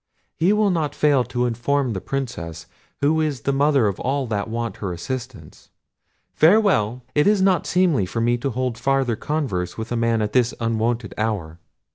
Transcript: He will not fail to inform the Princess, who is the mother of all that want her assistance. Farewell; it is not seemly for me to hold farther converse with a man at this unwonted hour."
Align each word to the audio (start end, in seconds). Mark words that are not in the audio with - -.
He 0.35 0.51
will 0.51 0.71
not 0.71 0.95
fail 0.95 1.23
to 1.25 1.45
inform 1.45 1.93
the 1.93 2.01
Princess, 2.01 2.65
who 3.01 3.21
is 3.21 3.41
the 3.41 3.53
mother 3.53 3.85
of 3.85 3.99
all 3.99 4.25
that 4.25 4.47
want 4.49 4.77
her 4.77 4.91
assistance. 4.91 5.69
Farewell; 6.33 7.03
it 7.13 7.27
is 7.27 7.39
not 7.39 7.67
seemly 7.67 8.07
for 8.07 8.19
me 8.19 8.35
to 8.39 8.49
hold 8.49 8.79
farther 8.79 9.15
converse 9.15 9.77
with 9.77 9.91
a 9.91 9.95
man 9.95 10.23
at 10.23 10.33
this 10.33 10.55
unwonted 10.59 11.13
hour." 11.19 11.59